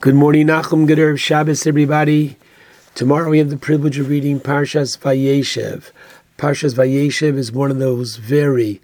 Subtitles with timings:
[0.00, 2.36] Good morning, Nachum Gederev Shabbos, everybody.
[2.94, 5.90] Tomorrow we have the privilege of reading Parshas Vayeshev.
[6.36, 8.80] Parshas Vayeshev is one of those very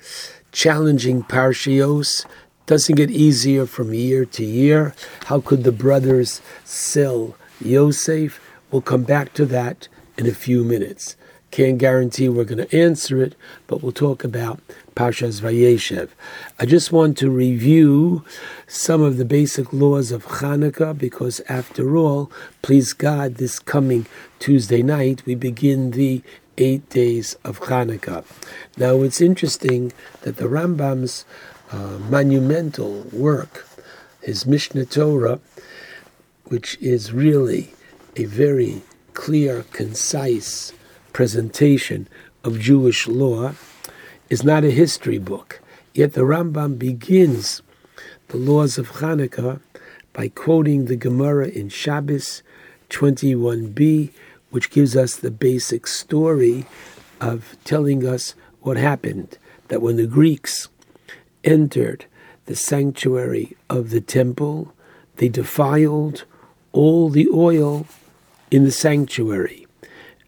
[0.50, 2.26] challenging parshios.
[2.66, 4.92] Doesn't get easier from year to year.
[5.26, 8.40] How could the brothers sell Yosef?
[8.72, 9.86] We'll come back to that
[10.18, 11.14] in a few minutes.
[11.52, 13.36] Can't guarantee we're going to answer it,
[13.68, 14.58] but we'll talk about
[14.94, 16.10] Parshas Vayeshev.
[16.58, 18.24] I just want to review
[18.66, 22.30] some of the basic laws of Hanukkah because, after all,
[22.62, 24.06] please God, this coming
[24.38, 26.22] Tuesday night we begin the
[26.58, 28.24] eight days of Hanukkah.
[28.76, 31.24] Now, it's interesting that the Rambam's
[31.72, 33.66] uh, monumental work,
[34.22, 35.40] his Mishnah Torah,
[36.44, 37.74] which is really
[38.16, 38.82] a very
[39.14, 40.72] clear, concise
[41.12, 42.08] presentation
[42.44, 43.54] of Jewish law,
[44.28, 45.60] is not a history book.
[45.92, 47.62] Yet the Rambam begins
[48.28, 49.60] the laws of Hanukkah
[50.12, 52.42] by quoting the Gemara in Shabbos
[52.90, 54.10] 21b,
[54.50, 56.66] which gives us the basic story
[57.20, 59.38] of telling us what happened.
[59.68, 60.68] That when the Greeks
[61.42, 62.06] entered
[62.46, 64.72] the sanctuary of the temple,
[65.16, 66.24] they defiled
[66.72, 67.86] all the oil
[68.50, 69.66] in the sanctuary.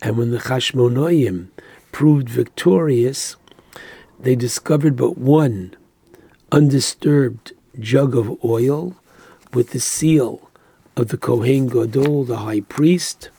[0.03, 1.49] And when the Chashmonoim
[1.93, 3.37] proved victorious,
[4.20, 5.77] they discovered but one
[6.53, 8.97] undisturbed jug of oil
[9.53, 10.50] with the seal
[10.97, 13.31] of the Kohen Gadol, the high priest,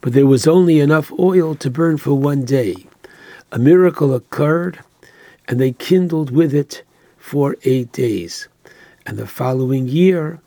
[0.00, 2.86] but there was only enough oil to burn for one day.
[3.50, 4.78] A miracle occurred,
[5.48, 6.84] and they kindled with it
[7.16, 8.48] for eight days.
[9.06, 10.40] And the following year,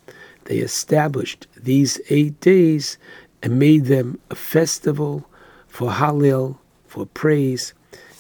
[0.46, 2.98] they established these eight days
[3.44, 5.28] and made them a festival
[5.68, 6.58] for Hallel,
[6.88, 7.74] for praise,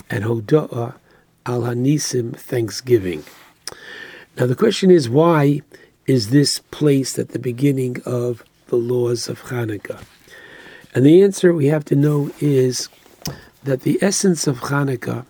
[0.10, 0.96] and Hoda'ah
[1.46, 3.24] al Hanisim, thanksgiving.
[4.38, 5.62] Now the question is, why
[6.08, 10.04] is this placed at the beginning of the laws of Hanukkah?
[10.94, 12.90] And the answer we have to know is
[13.64, 15.26] that the essence of Hanukkah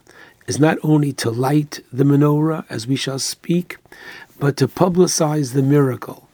[0.47, 3.77] is not only to light the menorah, as we shall speak,
[4.39, 6.27] but to publicize the miracle.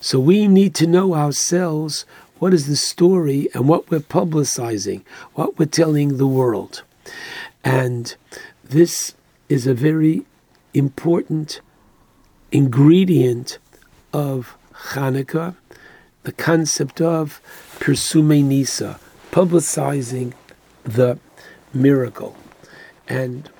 [0.00, 2.06] So we need to know ourselves
[2.38, 5.02] what is the story and what we're publicizing,
[5.34, 6.82] what we're telling the world.
[7.62, 8.16] And
[8.64, 9.14] this
[9.50, 10.22] is a very
[10.74, 11.60] important
[12.52, 13.58] ingredient
[14.12, 14.56] of
[14.92, 15.56] Hanukkah,
[16.22, 17.40] the concept of
[17.80, 19.00] Persume Nisa,
[19.32, 20.34] publicizing
[20.84, 21.18] the
[21.74, 22.36] miracle.
[23.08, 23.50] And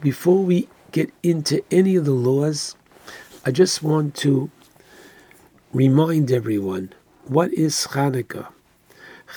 [0.00, 2.76] before we get into any of the laws,
[3.44, 4.48] I just want to
[5.72, 6.92] remind everyone
[7.24, 8.46] what is Hanukkah?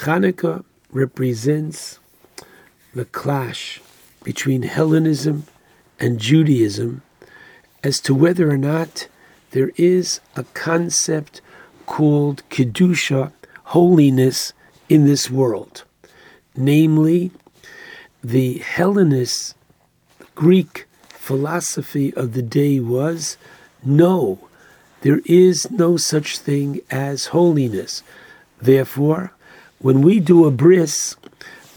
[0.01, 1.97] Hanukkah represents
[2.93, 3.81] the clash
[4.23, 5.47] between Hellenism
[5.99, 7.01] and Judaism
[7.83, 9.07] as to whether or not
[9.51, 11.41] there is a concept
[11.85, 13.31] called Kedusha,
[13.65, 14.53] holiness,
[14.87, 15.83] in this world.
[16.55, 17.31] Namely,
[18.23, 19.55] the Hellenist
[20.35, 23.37] Greek philosophy of the day was
[23.83, 24.39] no,
[25.01, 28.03] there is no such thing as holiness.
[28.61, 29.31] Therefore,
[29.79, 31.15] when we do a bris,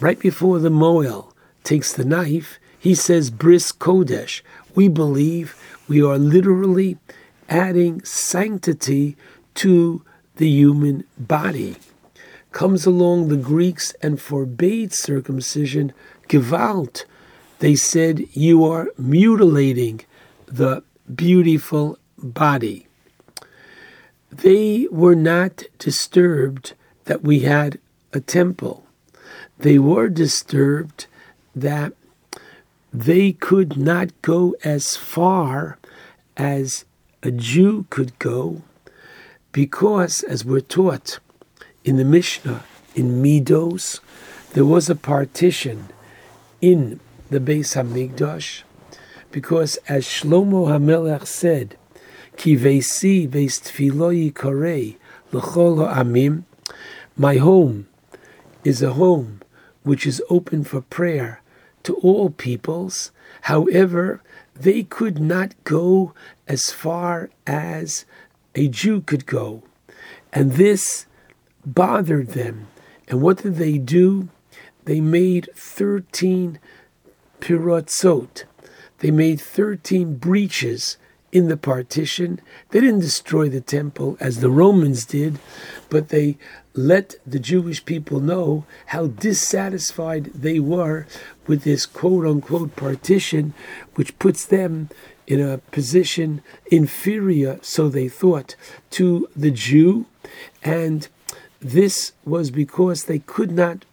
[0.01, 4.43] right before the Mohel takes the knife, he says bris kodesh.
[4.75, 5.55] We believe
[5.87, 6.99] we are literally
[7.49, 9.17] adding sanctity
[9.55, 10.03] to
[10.35, 11.77] the human body.
[12.51, 15.93] Comes along the Greeks and forbade circumcision,
[16.29, 17.05] gewalt.
[17.61, 20.01] They said you are mutilating
[20.47, 20.83] the
[21.15, 22.89] beautiful body.
[24.33, 27.79] They were not disturbed that we had
[28.13, 28.85] a temple.
[29.57, 31.07] They were disturbed
[31.55, 31.93] that
[32.93, 35.79] they could not go as far
[36.37, 36.85] as
[37.23, 38.63] a Jew could go
[39.53, 41.19] because, as we're taught
[41.85, 42.65] in the Mishnah,
[42.95, 44.01] in Midos,
[44.53, 45.89] there was a partition
[46.61, 48.63] in the Beis Hamikdash,
[49.31, 51.77] because as Shlomo HaMelech said,
[52.37, 53.61] Ki veisi veis
[54.33, 54.97] korei
[55.33, 56.45] l'chol amim,
[57.17, 57.89] my home
[58.65, 59.41] is a home
[59.83, 61.42] which is open for prayer
[61.85, 63.11] to all peoples.
[63.43, 64.23] However,
[64.55, 66.15] they could not go
[66.47, 68.05] as far as
[68.55, 69.63] a Jew could go.
[70.33, 71.07] And this
[71.65, 72.69] bothered them.
[73.09, 74.29] And what did they do?
[74.85, 76.59] They made 13
[77.41, 78.45] piratzot.
[78.99, 80.97] They made 13 breaches
[81.33, 82.41] in the partition.
[82.71, 85.39] They didn't destroy the temple as the Romans did,
[85.89, 86.37] but they
[86.75, 91.07] let the Jewish people know how dissatisfied they were
[91.47, 93.55] with this quote unquote partition,
[93.95, 94.89] which puts them
[95.27, 98.57] in a position inferior, so they thought,
[98.91, 100.07] to the Jew,
[100.63, 101.09] and
[101.61, 103.85] this was because they could not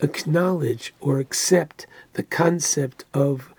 [0.00, 3.52] acknowledge or accept the concept of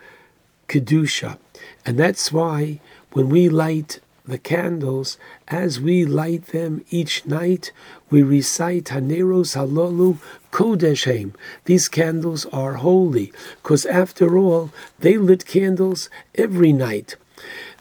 [0.67, 1.37] Kedusha.
[1.85, 2.79] And that's why
[3.11, 3.99] when we light
[4.29, 5.17] the candles,
[5.47, 7.71] as we light them each night,
[8.09, 10.17] we recite Haneros Halolu
[10.51, 11.33] Kodeshem.
[11.65, 13.31] These candles are holy,
[13.61, 17.15] because after all, they lit candles every night.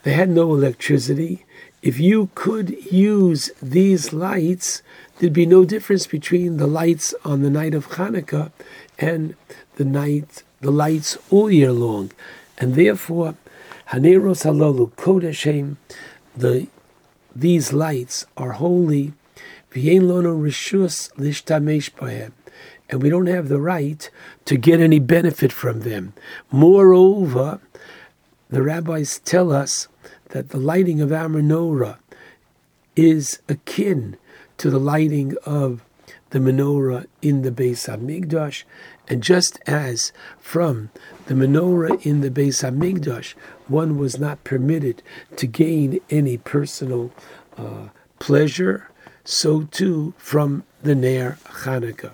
[0.03, 1.45] They had no electricity.
[1.81, 4.81] If you could use these lights,
[5.17, 8.51] there'd be no difference between the lights on the night of Hanukkah
[8.97, 9.35] and
[9.75, 12.11] the night, the lights all year long.
[12.57, 13.35] And therefore,
[13.91, 15.77] Haneros Halolu Kodeshem,
[16.39, 16.67] the
[17.35, 19.13] these lights are holy,
[19.75, 19.83] and
[23.03, 24.09] we don't have the right
[24.45, 26.13] to get any benefit from them.
[26.51, 27.59] Moreover,
[28.49, 29.87] the rabbis tell us
[30.29, 31.99] that the lighting of our menorah
[32.95, 34.17] is akin
[34.57, 35.83] to the lighting of
[36.31, 38.63] the menorah in the Beis Hamikdash,
[39.07, 40.89] and just as from
[41.27, 43.35] the menorah in the Beis Hamikdash,
[43.69, 45.01] one was not permitted
[45.37, 47.11] to gain any personal
[47.57, 47.89] uh,
[48.19, 48.89] pleasure,
[49.23, 52.13] so too from the Ner Chanukah.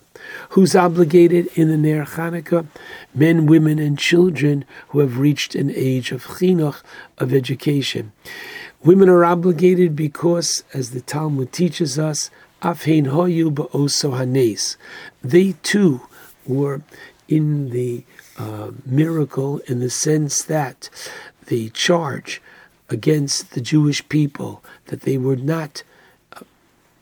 [0.50, 2.66] Who's obligated in the Ner Chanukah?
[3.13, 6.81] Men, women, and children who have reached an age of chinuch,
[7.18, 8.12] of education.
[8.84, 12.30] Women are obligated because, as the Talmud teaches us,
[12.62, 14.78] afhein hoyu ba'oso hanes.
[15.24, 16.01] They too
[16.46, 16.81] were
[17.28, 18.04] in the
[18.38, 20.90] uh, miracle in the sense that
[21.48, 22.42] the charge
[22.90, 25.84] against the Jewish people that they would not
[26.34, 26.42] uh,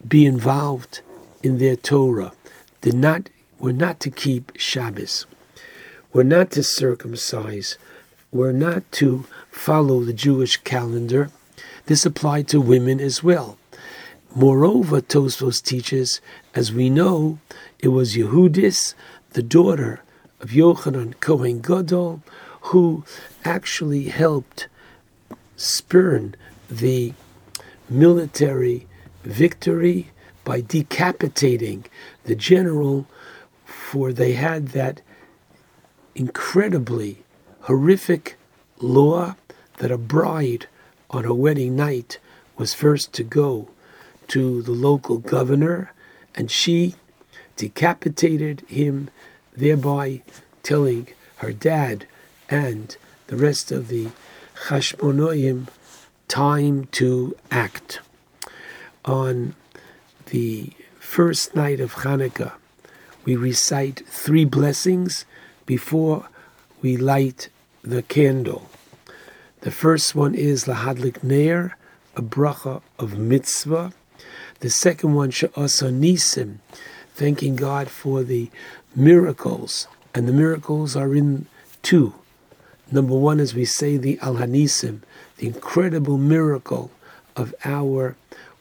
[0.08, 1.02] be involved
[1.42, 2.34] in their Torah,
[2.82, 3.30] did not
[3.60, 5.26] were not to keep Shabbos,
[6.12, 7.78] were not to circumcise,
[8.32, 11.30] were not to follow the Jewish calendar.
[11.86, 13.58] This applied to women as well.
[14.36, 16.20] Moreover, Tosfos teaches,
[16.56, 17.40] as we know,
[17.80, 18.96] it was Yehudis,
[19.32, 20.02] the daughter
[20.40, 22.22] of Yochanan Kohen Gadol,
[22.68, 23.04] who
[23.44, 24.68] actually helped
[25.58, 26.36] spurn
[26.70, 27.14] the
[27.90, 28.88] military
[29.24, 30.10] victory
[30.44, 31.86] by decapitating
[32.24, 33.06] the general,
[33.66, 35.02] for they had that
[36.16, 37.24] incredibly
[37.62, 38.38] horrific
[38.80, 39.36] law
[39.78, 40.68] that a bride
[41.10, 42.18] on a wedding night
[42.58, 43.68] was first to go
[44.28, 45.92] to the local governor,
[46.34, 46.96] and she
[47.58, 49.10] decapitated him,
[49.56, 50.22] thereby
[50.64, 51.08] telling
[51.38, 52.08] her dad
[52.54, 52.98] and
[53.28, 54.10] the rest of the
[54.68, 55.68] Chashmonoim
[56.28, 58.00] time to act.
[59.06, 59.56] On
[60.28, 60.70] the
[61.00, 62.54] first night of Hanukkah,
[63.26, 65.26] we recite three blessings
[65.66, 66.28] before
[66.84, 67.50] we light
[67.82, 68.70] the candle.
[69.62, 71.76] The first one is Lahadlik Neir,
[72.16, 73.94] a bracha of mitzvah.
[74.60, 76.58] The second one, Sha'asa Nisim,
[77.16, 78.52] thanking God for the
[78.96, 79.88] miracles.
[80.14, 81.48] And the miracles are in
[81.82, 82.14] two.
[82.94, 85.02] Number one, as we say, the Al Hanisim,
[85.38, 86.92] the incredible miracle
[87.36, 88.16] of our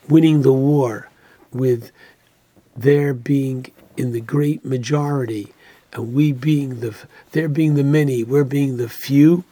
[0.09, 1.11] winning the war
[1.53, 1.93] with
[2.75, 3.67] their being
[3.99, 5.53] in the great majority
[5.93, 6.97] and we being the
[7.33, 9.45] there being the many, we're being the few.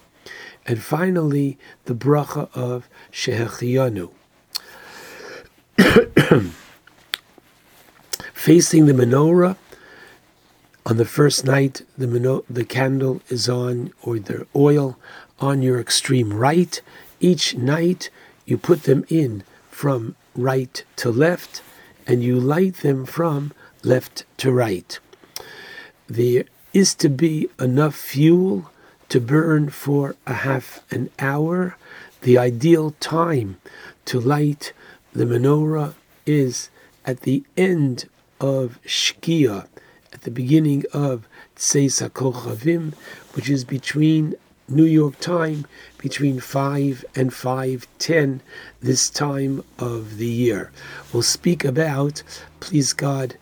[0.65, 4.11] And finally, the bracha of Shehechiyanu.
[8.32, 9.58] Facing the menorah,
[10.87, 14.99] on the first night, the, mino- the candle is on, or the oil
[15.39, 16.81] on your extreme right.
[17.20, 18.10] Each night,
[18.46, 21.63] you put them in from right to left,
[22.06, 24.99] and you light them from left to right.
[26.08, 28.70] There is to be enough fuel
[29.10, 31.77] to burn for a half an hour.
[32.22, 33.58] The ideal time
[34.06, 34.72] to light
[35.13, 35.94] the menorah
[36.27, 36.70] is
[37.05, 38.08] at the end
[38.41, 39.67] of Shkia,
[40.12, 42.94] at the beginning of Tseis HaKochavim,
[43.34, 44.34] which is between
[44.69, 45.67] New York time,
[45.98, 48.40] between 5 and 5.10
[48.81, 50.70] this time of the year.
[51.12, 52.22] We'll speak about,
[52.60, 53.36] please God,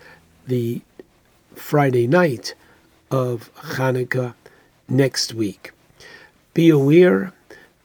[0.46, 0.80] the
[1.54, 2.54] Friday night
[3.10, 4.34] of Hanukkah
[4.88, 5.72] next week.
[6.54, 7.32] Be aware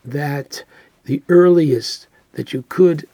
[0.06, 0.64] that
[1.06, 3.08] the earliest that you could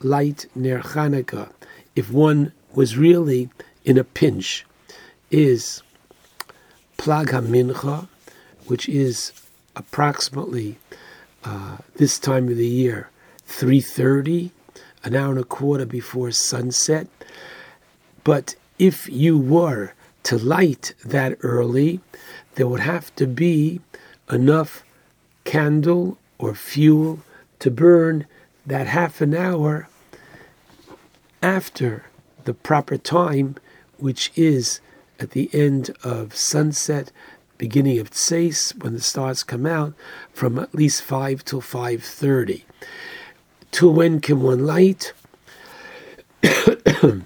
[0.00, 1.52] light Ner Hanukkah,
[1.94, 3.50] if one was really
[3.84, 4.64] in a pinch,
[5.30, 5.82] is
[6.98, 8.08] Plag HaMincha,
[8.66, 9.32] which is
[9.76, 10.78] approximately
[11.44, 13.08] uh, this time of the year,
[13.48, 14.50] 3.30,
[15.04, 17.06] an hour and a quarter before sunset.
[18.24, 19.94] But if you were
[20.24, 22.00] to light that early,
[22.56, 23.80] there would have to be
[24.30, 24.84] enough
[25.44, 27.20] candle or fuel
[27.60, 28.26] to burn
[28.66, 29.88] that half an hour
[31.42, 32.04] after
[32.44, 33.56] the proper time,
[33.98, 34.80] which is
[35.20, 37.12] at the end of sunset,
[37.58, 39.92] beginning of tseis, when the stars come out,
[40.32, 42.62] from at least 5 till 5.30.
[43.70, 45.12] Till when can one light?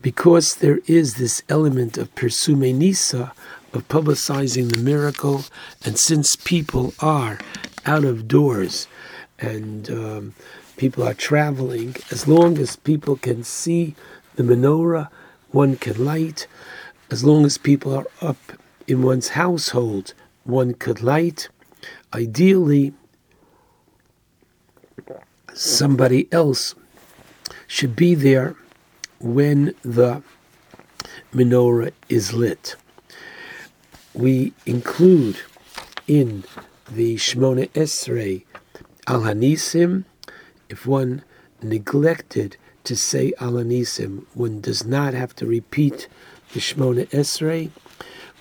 [0.00, 3.32] because there is this element of persume nisa,
[3.72, 5.44] of publicizing the miracle,
[5.84, 7.38] and since people are
[7.84, 8.88] out of doors
[9.38, 10.34] and um,
[10.76, 13.94] people are traveling, as long as people can see
[14.36, 15.08] the menorah,
[15.50, 16.46] one can light.
[17.10, 18.52] As long as people are up
[18.88, 20.12] in one's household,
[20.44, 21.48] one could light.
[22.12, 22.94] Ideally,
[25.54, 26.74] somebody else
[27.68, 28.56] should be there
[29.20, 30.22] when the
[31.32, 32.74] menorah is lit.
[34.12, 35.40] We include
[36.08, 36.44] in
[36.90, 38.44] the Shmona Esrei
[39.06, 40.04] Al Hanisim,
[40.68, 41.22] if one
[41.62, 46.08] neglected to say Al Hanisim, one does not have to repeat
[46.52, 47.70] the Shmona Esrei.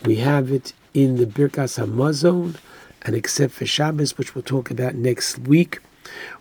[0.04, 2.58] We have it in the Birkas Hamazon,
[3.02, 5.80] and except for Shabbos, which we'll talk about next week,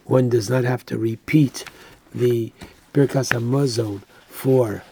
[0.04, 1.64] one does not have to repeat
[2.14, 2.52] the
[2.92, 4.83] Birkas Hamazon for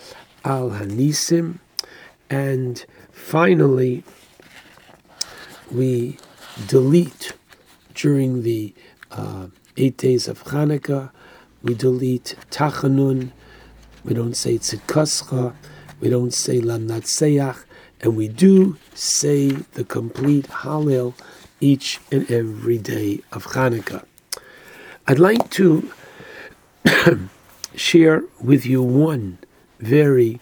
[0.44, 1.58] Al Hanisim.
[2.30, 4.04] And finally,
[5.70, 6.18] we
[6.66, 7.32] delete
[7.94, 8.74] during the
[9.10, 11.10] uh, eight days of Hanukkah,
[11.62, 13.30] we delete Tachanun,
[14.04, 15.54] we don't say Tzidkascha,
[16.02, 17.62] we don't say Lamnatseach,
[18.00, 21.14] and we do say the complete Hallel
[21.60, 24.04] each and every day of Hanukkah.
[25.06, 25.92] I'd like to
[27.76, 29.38] share with you one
[29.78, 30.40] very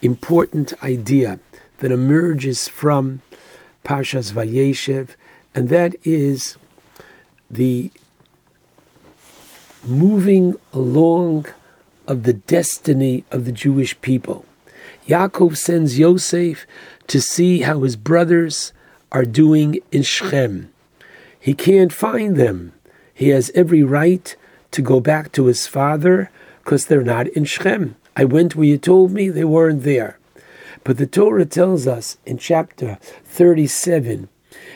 [0.00, 1.38] important idea
[1.78, 3.20] that emerges from
[3.84, 5.10] Parshas Vayeshev,
[5.54, 6.56] and that is
[7.50, 7.90] the
[9.86, 11.44] moving along
[12.06, 14.46] of the destiny of the Jewish people.
[15.08, 16.66] Yaakov sends Yosef
[17.08, 18.72] to see how his brothers
[19.12, 20.72] are doing in Shechem.
[21.38, 22.72] He can't find them.
[23.12, 24.34] He has every right
[24.70, 26.30] to go back to his father
[26.62, 27.96] because they're not in Shechem.
[28.16, 30.18] I went where you told me they weren't there.
[30.84, 34.28] But the Torah tells us in chapter 37,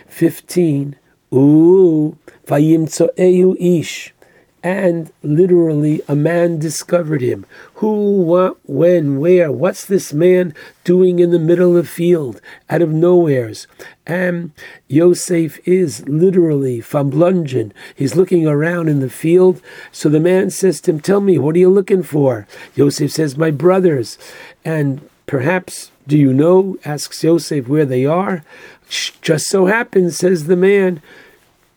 [0.06, 0.97] 15,
[1.32, 4.14] Ooh, Vayimtso'ehu ish
[4.62, 7.47] and literally a man discovered him.
[7.75, 9.53] Who, what, when, where?
[9.53, 13.67] What's this man doing in the middle of the field, out of nowheres?
[14.07, 14.53] And
[14.88, 17.73] Yosef is literally famblungen.
[17.95, 19.62] He's looking around in the field.
[19.93, 22.47] So the man says to him, Tell me, what are you looking for?
[22.75, 24.19] Yosef says, My brothers.
[24.65, 26.79] And perhaps, do you know?
[26.85, 28.43] asks Yosef where they are.
[28.88, 31.03] Just so happens, says the man,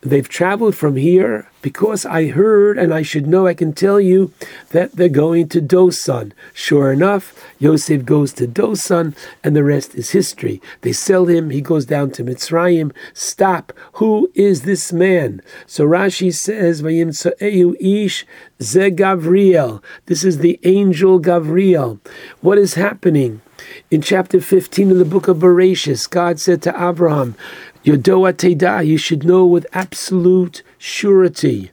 [0.01, 4.33] they've traveled from here because I heard and I should know, I can tell you
[4.71, 6.31] that they're going to Dosan.
[6.53, 10.61] Sure enough, Yosef goes to Dosan and the rest is history.
[10.81, 12.91] They sell him, he goes down to Mitzrayim.
[13.13, 13.73] Stop.
[13.93, 15.41] Who is this man?
[15.67, 18.25] So Rashi says, ish
[18.61, 19.83] ze Gavriel.
[20.07, 21.99] This is the angel Gavriel.
[22.41, 23.41] What is happening?
[23.91, 27.35] In chapter 15 of the book of Bereshis, God said to Abraham,
[27.83, 31.71] Yodoa Teda, you should know with absolute surety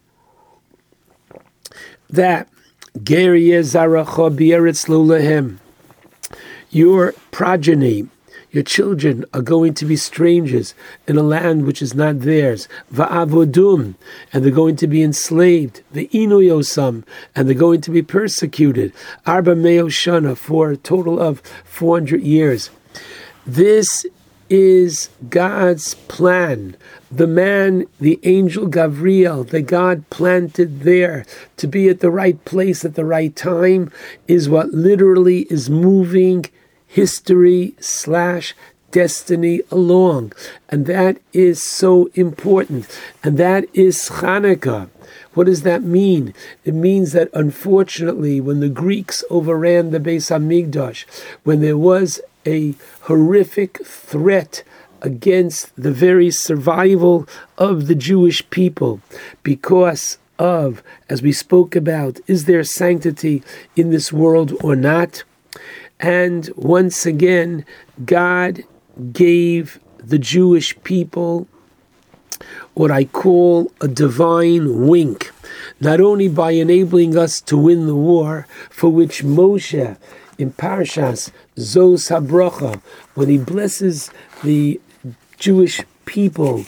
[2.09, 2.49] that
[6.71, 8.09] your progeny,
[8.51, 10.75] your children are going to be strangers
[11.07, 12.67] in a land which is not theirs.
[12.93, 13.95] Va'avodum,
[14.33, 15.83] and they're going to be enslaved.
[15.93, 17.05] The Ve'inuyosam,
[17.37, 18.95] and they're going to be persecuted.
[19.27, 22.71] Arba Meoshana, for a total of 400 years.
[23.47, 24.07] This
[24.51, 26.77] is God's plan.
[27.11, 31.25] The man, the angel Gabriel, that God planted there
[31.57, 33.91] to be at the right place at the right time,
[34.27, 36.47] is what literally is moving
[36.87, 38.55] history slash
[38.91, 40.33] destiny along.
[40.69, 42.87] And that is so important.
[43.23, 44.89] And that is Hanukkah.
[45.35, 46.35] What does that mean?
[46.65, 51.05] It means that unfortunately, when the Greeks overran the Beis Hamikdash,
[51.45, 54.63] when there was a horrific threat
[55.03, 59.01] against the very survival of the Jewish people
[59.43, 63.43] because of, as we spoke about, is there sanctity
[63.77, 65.25] in this world or not?
[66.01, 67.65] And once again,
[68.05, 68.63] God
[69.13, 71.49] gave the Jewish people
[72.75, 75.33] what I call a divine wink,
[75.81, 79.97] not only by enabling us to win the war for which Moshe
[80.39, 82.81] in Parashas Zos Habrocha,
[83.15, 84.11] when he blesses
[84.43, 84.81] the
[85.37, 86.65] Jewish people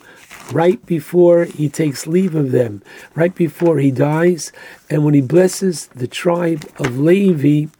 [0.52, 2.82] right before he takes leave of them,
[3.14, 4.52] right before he dies.
[4.88, 7.70] And when he blesses the tribe of Levi,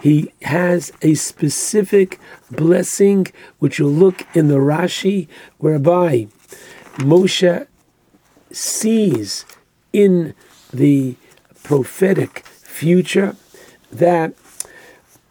[0.00, 3.26] he has a specific blessing,
[3.58, 5.28] which you'll look in the Rashi,
[5.58, 6.28] whereby
[6.98, 7.66] Moshe
[8.52, 9.44] sees
[9.92, 10.34] in
[10.72, 11.16] the
[11.62, 13.36] prophetic future
[13.92, 14.34] that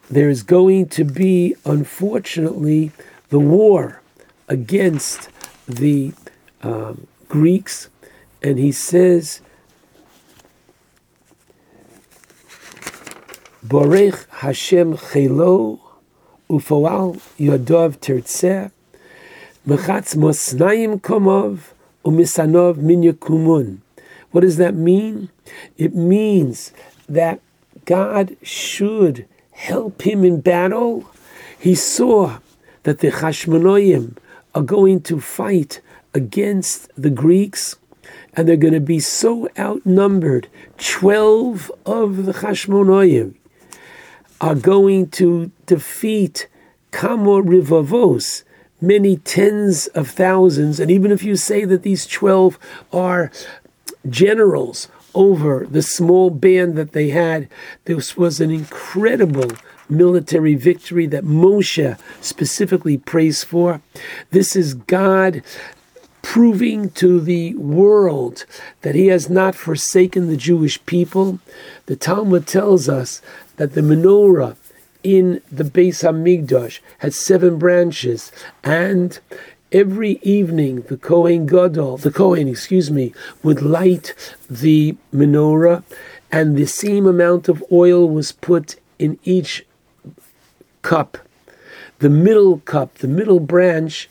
[0.10, 2.92] there is going to be, unfortunately,
[3.30, 4.02] the war
[4.48, 5.30] against
[5.68, 6.14] the
[6.64, 7.90] um, Greeks,
[8.42, 9.42] and he says,
[13.66, 15.80] Borech Hashem Chelo
[16.50, 18.72] Ufoal Yodov Tertzeh
[19.68, 21.60] Mechatz Mosnaim Komov
[22.04, 23.80] Umisanov Minyakumun.
[24.32, 25.30] What does that mean?
[25.78, 26.72] It means
[27.08, 27.42] that
[27.86, 29.28] God should
[29.60, 31.06] help him in battle.
[31.60, 32.40] He saw
[32.84, 34.16] that the Hashmonoim
[34.56, 35.82] are going to fight
[36.14, 37.76] against the Greeks,
[38.34, 40.48] and they're going to be so outnumbered.
[40.78, 43.36] Twelve of the Hashmonoim
[44.40, 46.48] are going to defeat
[46.92, 48.44] Kamo Rivavos,
[48.80, 50.80] many tens of thousands.
[50.80, 52.58] And even if you say that these twelve
[52.94, 53.30] are
[54.08, 57.48] generals over the small band that they had.
[57.86, 59.52] This was an incredible
[59.90, 63.82] military victory that Moshe specifically prays for.
[64.32, 65.42] This is God
[66.22, 68.46] proving to the world
[68.82, 71.40] that he has not forsaken the Jewish people.
[71.88, 73.22] The Talmud tells us
[73.56, 74.56] that the menorah
[75.02, 78.32] in the Beis Hamikdash had seven branches,
[78.64, 79.20] and
[79.72, 84.14] every evening the Kohen Gadol, the Kohen, excuse me, would light
[84.50, 85.84] the menorah,
[86.32, 89.66] and the same amount of oil was put in each
[90.82, 91.18] cup.
[92.00, 94.10] The middle cup, the middle branch,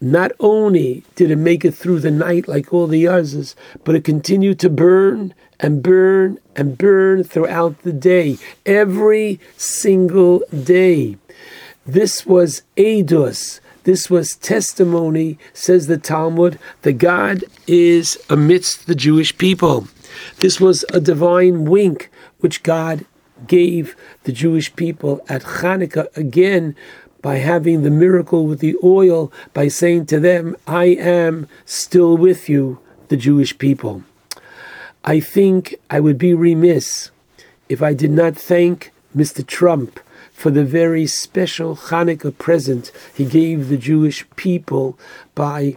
[0.00, 3.54] not only did it make it through the night like all the others,
[3.84, 11.16] but it continued to burn and burn and burn throughout the day, every single day.
[11.86, 19.36] This was Eidos, this was testimony, says the Talmud, that God is amidst the Jewish
[19.36, 19.88] people.
[20.38, 23.04] This was a divine wink which God
[23.46, 26.76] gave the Jewish people at Hanukkah again
[27.22, 32.48] by having the miracle with the oil, by saying to them, I am still with
[32.48, 34.02] you, the Jewish people.
[35.04, 37.10] I think I would be remiss
[37.68, 39.46] if I did not thank Mr.
[39.46, 40.00] Trump
[40.42, 44.98] for the very special Hanukkah present he gave the Jewish people
[45.36, 45.76] by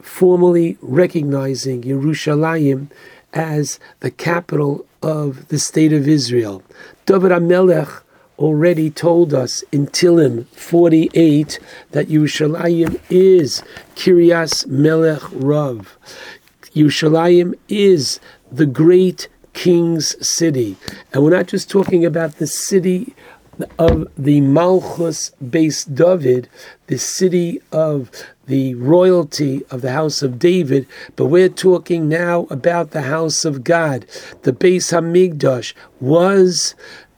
[0.00, 2.88] formally recognizing Yerushalayim
[3.32, 6.62] as the capital of the state of Israel.
[7.04, 8.02] David HaMelech
[8.38, 11.58] already told us in Tilim 48
[11.90, 13.64] that Yerushalayim is
[13.96, 15.98] Kiryas Melech Rav.
[16.76, 18.20] Yerushalayim is
[18.52, 20.76] the great king's city.
[21.12, 23.16] And we're not just talking about the city
[23.78, 26.48] of the Malchus Beis David,
[26.86, 28.10] the city of
[28.46, 33.62] the royalty of the house of David, but we're talking now about the house of
[33.62, 34.06] God.
[34.42, 36.74] The Beis Hamikdash was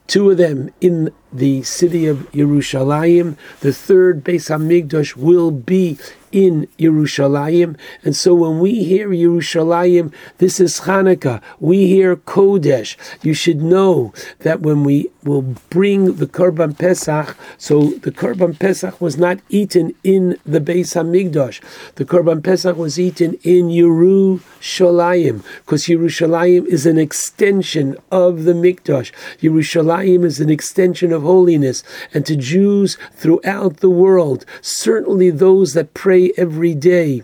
[0.06, 3.36] two of them in the city of Yerushalayim.
[3.60, 5.98] The third Beis Hamikdash will be
[6.32, 7.76] in Yerushalayim.
[8.02, 11.42] And so when we hear Yerushalayim, this is Hanukkah.
[11.60, 12.96] We hear Kodesh.
[13.22, 19.00] You should know that when we will bring the Korban Pesach, so the Korban Pesach
[19.00, 21.60] was not eaten in the Beis Hamikdash.
[21.94, 29.12] The Korban Pesach was eaten in Yerushalayim, because Yerushalayim is an extension of the Mikdash.
[29.40, 31.82] Yerushalayim is an extension of holiness.
[32.12, 37.22] And to Jews throughout the world, certainly those that pray every day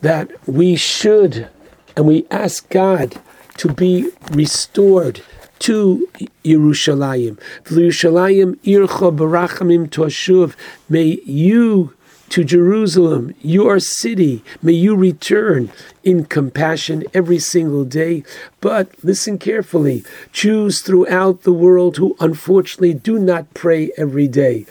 [0.00, 1.48] that we should
[1.96, 3.20] and we ask God
[3.58, 5.20] to be restored
[5.60, 6.08] to
[6.44, 7.38] Yerushalayim.
[7.64, 10.54] Yerushalayim ircha barachamim toshuv.
[10.88, 11.92] May you
[12.30, 15.70] to Jerusalem, your city, may you return
[16.02, 18.24] in compassion every single day.
[18.60, 20.04] But listen carefully.
[20.32, 24.66] Jews throughout the world who unfortunately do not pray every day.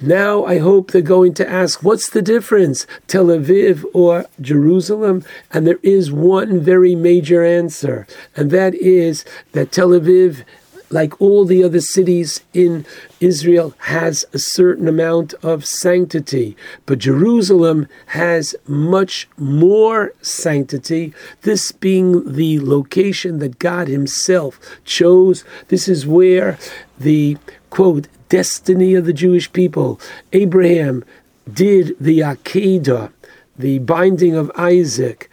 [0.00, 5.24] Now I hope they're going to ask, what's the difference, Tel Aviv or Jerusalem?
[5.50, 10.44] And there is one very major answer, and that is that Tel Aviv
[10.90, 12.86] like all the other cities in
[13.20, 21.12] Israel, has a certain amount of sanctity, but Jerusalem has much more sanctity.
[21.42, 25.44] This being the location that God Himself chose.
[25.68, 26.58] This is where
[26.98, 27.36] the
[27.70, 30.00] quote destiny of the Jewish people.
[30.32, 31.04] Abraham
[31.52, 33.12] did the Akedah,
[33.58, 35.30] the binding of Isaac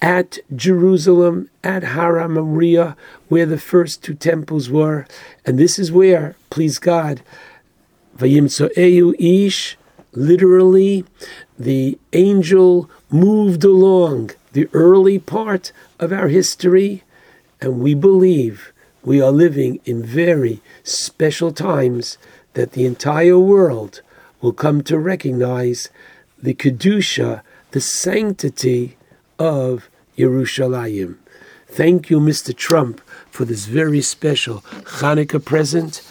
[0.00, 2.96] at Jerusalem, at Har Moriah,
[3.28, 5.06] where the first two temples were.
[5.44, 7.22] And this is where, please God,
[8.16, 9.76] Vayimtso'eu Ish,
[10.12, 11.04] literally,
[11.58, 17.02] the angel moved along the early part of our history,
[17.60, 18.72] and we believe
[19.04, 22.18] we are living in very special times
[22.54, 24.02] that the entire world
[24.40, 25.90] will come to recognize
[26.40, 28.97] the Kedusha, the sanctity
[29.38, 31.16] of Yerushalayim.
[31.68, 32.56] Thank you, Mr.
[32.56, 34.60] Trump, for this very special
[35.00, 36.02] Hanukkah present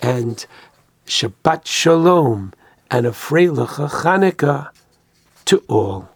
[0.00, 0.44] and
[1.06, 2.52] Shabbat Shalom
[2.90, 4.70] and a Freilich Hanukkah
[5.44, 6.11] to all.